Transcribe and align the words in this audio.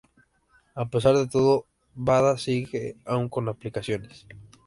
A 0.83 0.85
pesar 0.91 1.13
de 1.21 1.27
todo, 1.35 1.53
Bada 1.93 2.33
sigue 2.39 2.95
aún 3.05 3.29
con 3.29 3.47
aplicaciones. 3.47 4.25